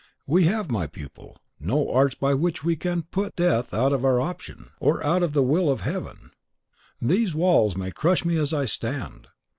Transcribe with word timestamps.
We 0.25 0.45
have, 0.45 0.71
my 0.71 0.87
pupil, 0.87 1.37
no 1.59 1.91
arts 1.93 2.15
by 2.15 2.33
which 2.33 2.63
we 2.63 2.75
CAN 2.75 3.03
PUT 3.11 3.35
DEATH 3.35 3.71
OUT 3.71 3.93
OF 3.93 4.03
OUR 4.03 4.19
OPTION, 4.19 4.71
or 4.79 5.05
out 5.05 5.21
of 5.21 5.33
the 5.33 5.43
will 5.43 5.69
of 5.69 5.81
Heaven. 5.81 6.31
These 6.99 7.35
walls 7.35 7.77
may 7.77 7.91
crush 7.91 8.25
me 8.25 8.35
as 8.37 8.51
I 8.51 8.65
stand. 8.65 9.27